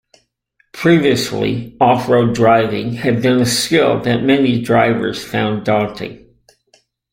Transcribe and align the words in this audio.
Previously, 0.73 1.77
off-road 1.79 2.33
driving 2.33 2.93
had 2.93 3.21
been 3.21 3.39
a 3.39 3.45
skill 3.45 3.99
that 3.99 4.23
many 4.23 4.59
drivers 4.59 5.23
found 5.23 5.63
daunting. 5.63 6.25